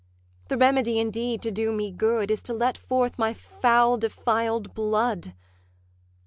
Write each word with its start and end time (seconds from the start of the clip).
The 0.47 0.57
remedy 0.57 0.97
indeed 0.99 1.43
to 1.43 1.51
do 1.51 1.71
me 1.71 1.91
good 1.91 2.31
Is 2.31 2.41
to 2.45 2.55
let 2.55 2.75
forth 2.75 3.19
my 3.19 3.35
foul 3.35 3.97
defiled 3.99 4.73
blood. 4.73 5.35